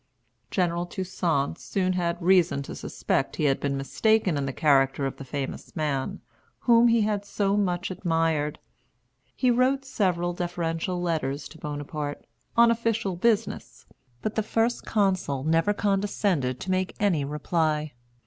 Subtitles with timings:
[0.49, 5.17] General Toussaint soon had reason to suspect he had been mistaken in the character of
[5.17, 6.21] the famous man,
[6.61, 8.57] whom he had so much admired.
[9.35, 12.25] He wrote several deferential letters to Bonaparte,
[12.57, 13.85] on official business;
[14.23, 17.93] but the First Consul never condescended to make any reply.